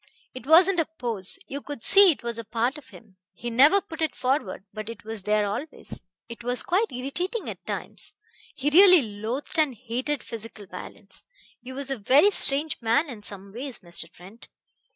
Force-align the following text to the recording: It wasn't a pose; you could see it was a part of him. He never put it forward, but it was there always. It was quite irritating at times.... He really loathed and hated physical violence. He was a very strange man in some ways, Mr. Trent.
It 0.33 0.47
wasn't 0.47 0.79
a 0.79 0.85
pose; 0.97 1.37
you 1.47 1.61
could 1.61 1.83
see 1.83 2.11
it 2.11 2.23
was 2.23 2.39
a 2.39 2.43
part 2.43 2.79
of 2.79 2.89
him. 2.89 3.17
He 3.35 3.51
never 3.51 3.79
put 3.79 4.01
it 4.01 4.15
forward, 4.15 4.63
but 4.73 4.89
it 4.89 5.03
was 5.03 5.21
there 5.21 5.45
always. 5.45 6.01
It 6.27 6.43
was 6.43 6.63
quite 6.63 6.91
irritating 6.91 7.47
at 7.47 7.63
times.... 7.67 8.15
He 8.55 8.71
really 8.71 9.03
loathed 9.03 9.59
and 9.59 9.75
hated 9.75 10.23
physical 10.23 10.65
violence. 10.65 11.23
He 11.61 11.71
was 11.71 11.91
a 11.91 11.99
very 11.99 12.31
strange 12.31 12.81
man 12.81 13.09
in 13.09 13.21
some 13.21 13.53
ways, 13.53 13.81
Mr. 13.81 14.11
Trent. 14.11 14.47